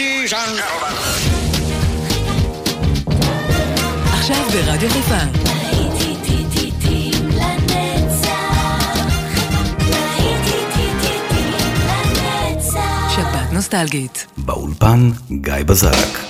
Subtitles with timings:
[0.00, 0.94] Ladies and gentlemen.
[4.12, 5.18] עכשיו ברדיו חיפה.
[13.14, 14.26] שבת נוסטלגית.
[14.36, 16.29] באולפן גיא בזרק.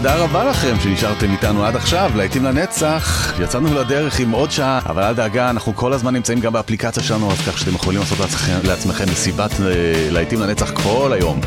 [0.00, 3.34] תודה רבה לכם שנשארתם איתנו עד עכשיו, להיטים לנצח.
[3.40, 7.32] יצאנו לדרך עם עוד שעה, אבל אל דאגה, אנחנו כל הזמן נמצאים גם באפליקציה שלנו,
[7.32, 9.66] אז כך שאתם יכולים לעשות לעצמכם, לעצמכם מסיבת אה,
[10.10, 11.40] להיטים לנצח כל היום,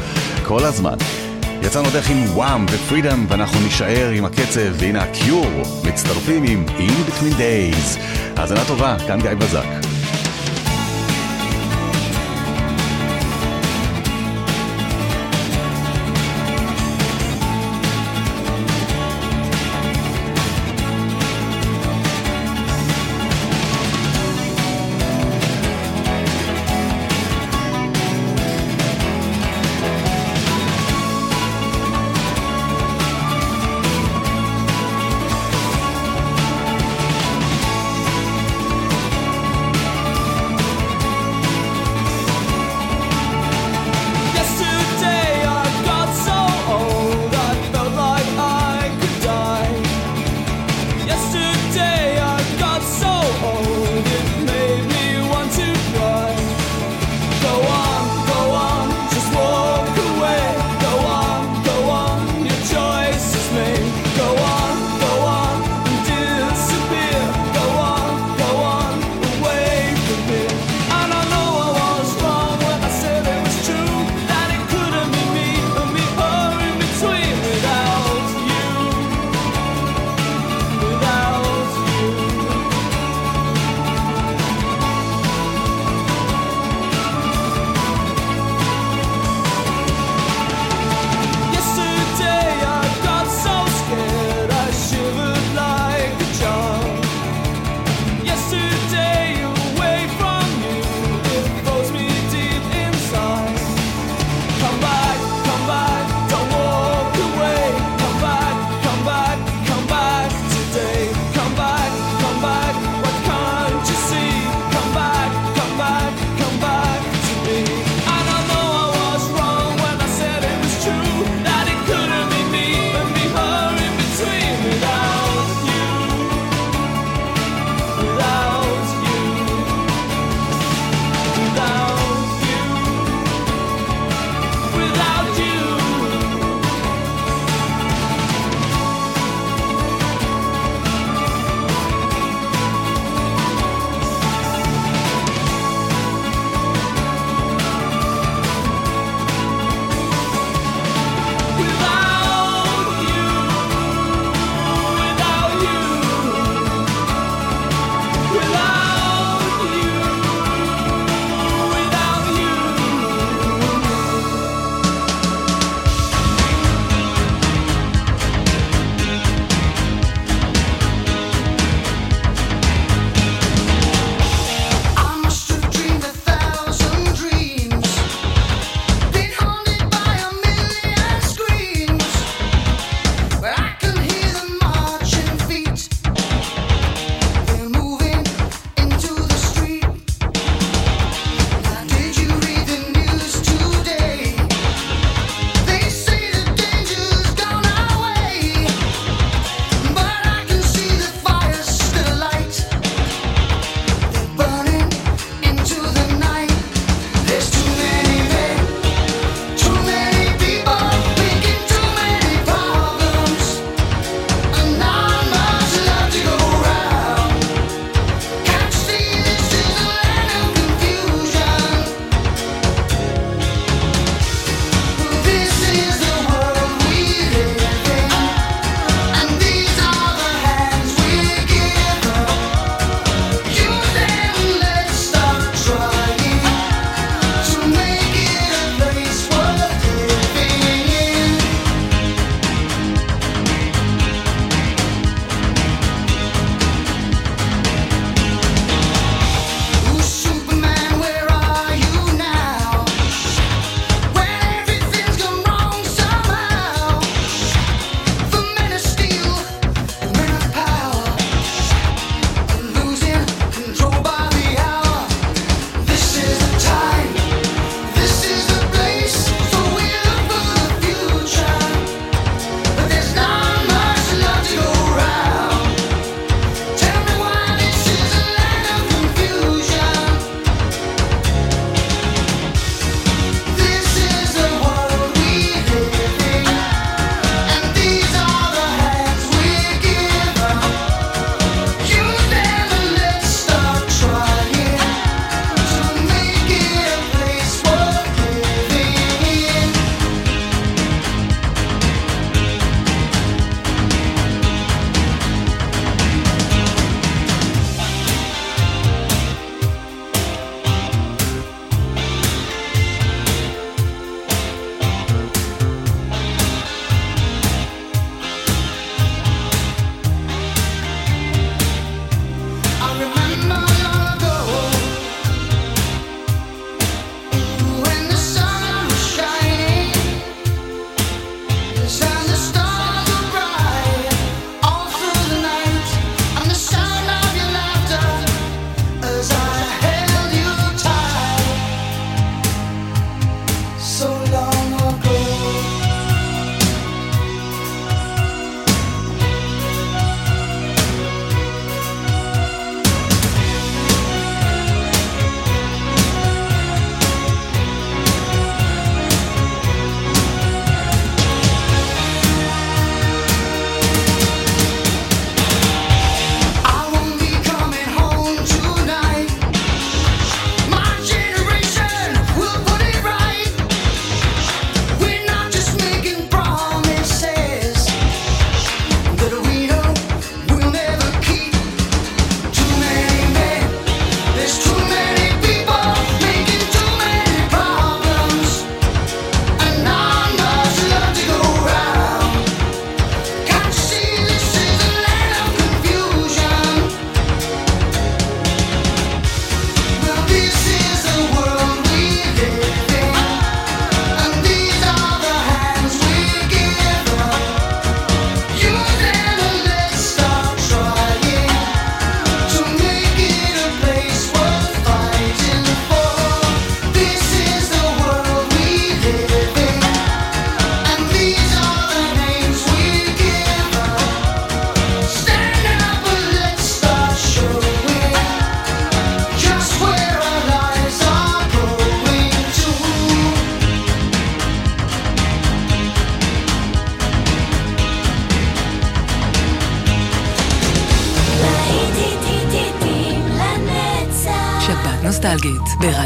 [0.44, 0.96] כל הזמן.
[1.62, 5.52] יצאנו דרך עם וואם ופרידום, ואנחנו נישאר עם הקצב, והנה הקיור,
[5.84, 8.00] מצטרפים עם In Between Days.
[8.38, 10.01] האזנה טובה, כאן גיא בזק.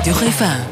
[0.06, 0.65] 学黑饭。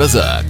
[0.00, 0.49] Bazar.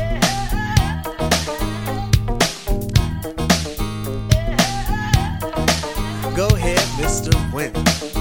[7.01, 7.33] Mr.
[7.51, 8.20] Wendal.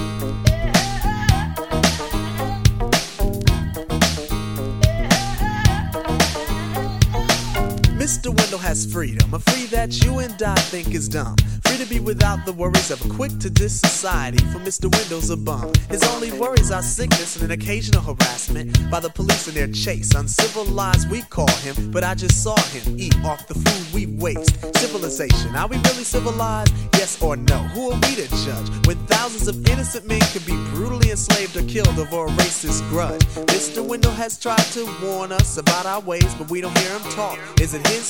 [8.21, 8.37] Mr.
[8.37, 11.37] Wendal has freedom, a free that you and I think is dumb.
[11.65, 14.95] Free to be without the worries of a quick to diss society, for Mr.
[14.95, 15.73] Wendal's a bum.
[15.89, 20.15] His only worries are sickness and an occasional harassment by the police in their chase.
[20.15, 24.55] Uncivilized, we call him, but I just saw him eat off the food we waste.
[24.77, 26.75] Civilization, are we really civilized?
[26.93, 27.57] Yes or no?
[27.73, 31.63] Who are we to judge when thousands of innocent men could be brutally enslaved or
[31.63, 33.23] killed over a racist grudge?
[33.47, 33.83] Mr.
[33.83, 37.39] Wendal has tried to warn us about our ways, but we don't hear him talk.
[37.59, 38.10] Is it his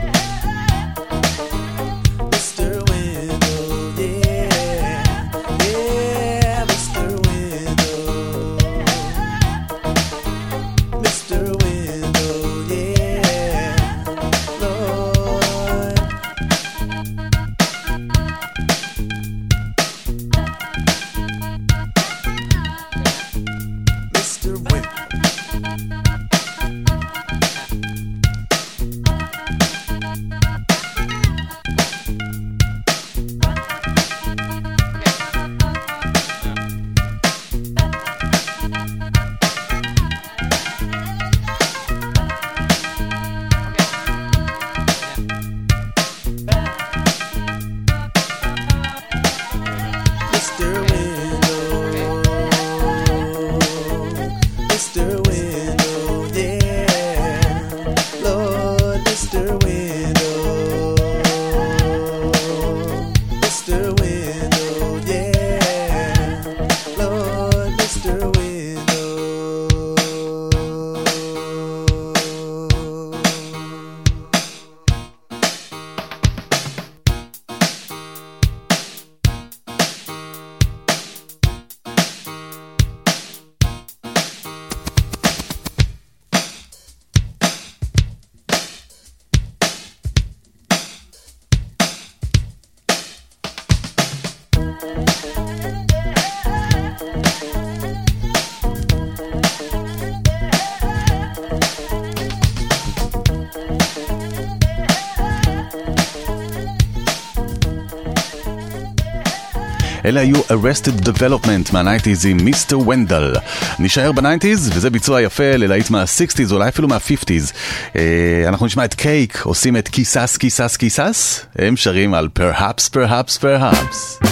[110.11, 113.33] אלה היו Arrested Development מה-90's עם מיסטר ונדל.
[113.79, 117.53] נשאר ב-90's וזה ביצוע יפה ללהיט מה-60's אולי אפילו מה-50's.
[117.95, 123.37] אה, אנחנו נשמע את קייק עושים את כיסס כיסס כיסס, הם שרים על Perhaps Perhaps
[123.41, 124.27] Perhaps.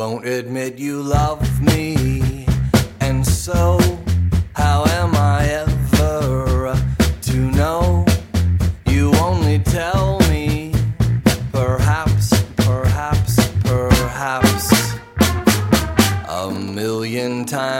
[0.00, 1.84] Won't admit you love me,
[3.06, 3.99] and so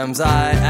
[0.01, 0.60] million times I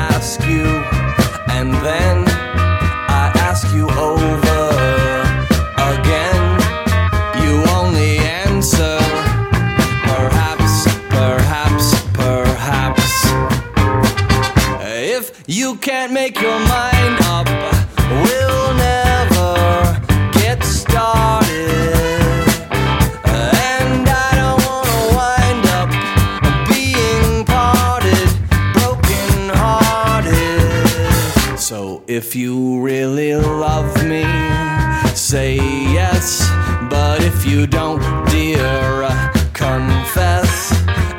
[37.43, 40.71] if you don't, dear, uh, confess.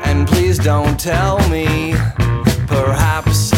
[0.04, 1.94] And please don't tell me.
[2.68, 3.51] Perhaps, perhaps,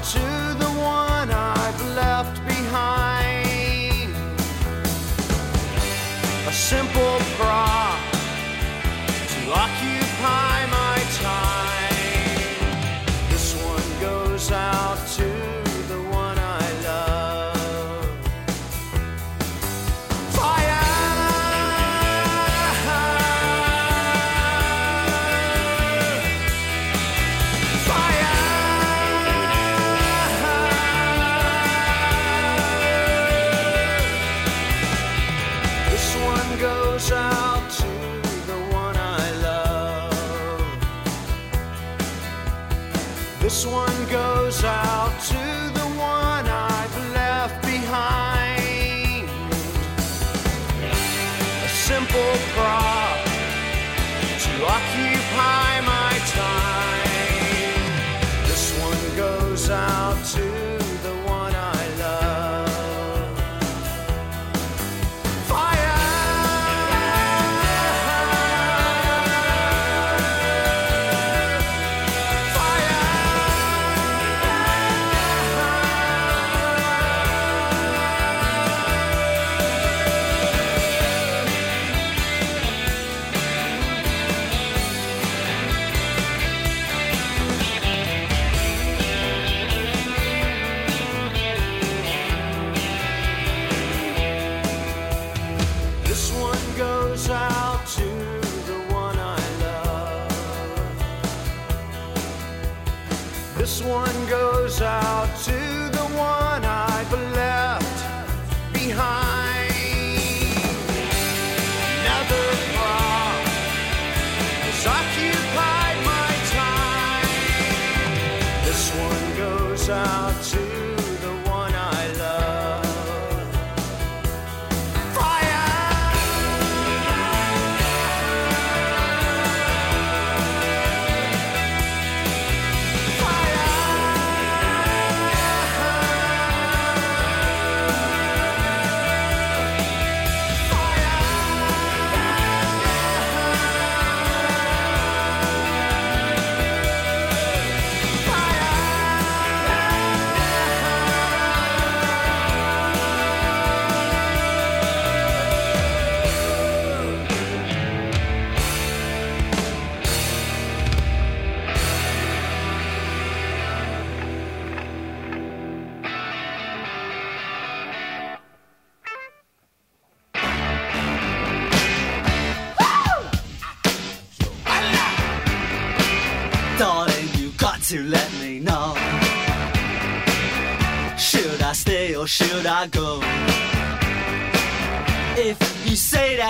[0.00, 4.14] to the one I've left behind.
[6.48, 7.11] A simple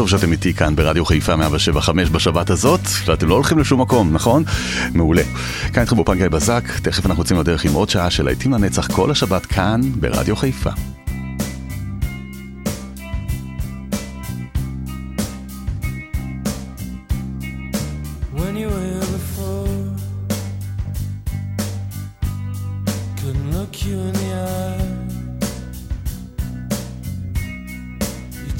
[0.00, 4.44] טוב שאתם איתי כאן ברדיו חיפה 175 בשבת הזאת, ואתם לא הולכים לשום מקום, נכון?
[4.94, 5.22] מעולה.
[5.72, 8.86] כאן איתכם באופן גיא בזק, תכף אנחנו יוצאים לדרך עם עוד שעה של להיטים לנצח
[8.92, 10.70] כל השבת כאן ברדיו חיפה.
[23.86, 24.79] you in the eye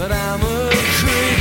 [0.00, 1.39] but I'm a creep.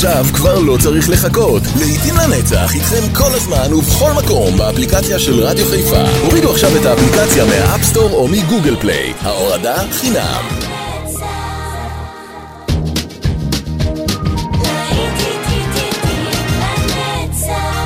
[0.00, 1.62] עכשיו כבר לא צריך לחכות.
[1.78, 6.00] לעיתים לנצח איתכם כל הזמן ובכל מקום באפליקציה של רדיו חיפה.
[6.22, 9.12] הורידו עכשיו את האפליקציה מהאפסטור או מגוגל פליי.
[9.20, 10.44] ההורדה חינם.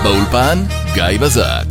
[0.03, 1.64] באולפן, גיא בזק.